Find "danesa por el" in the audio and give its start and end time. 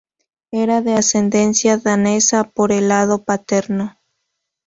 1.77-2.87